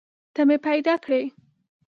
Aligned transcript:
ته 0.33 0.41
مې 0.47 0.57
پیدا 0.67 0.95
کړي 1.03 1.23